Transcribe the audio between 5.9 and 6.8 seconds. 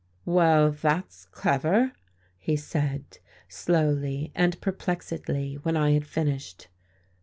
had finished.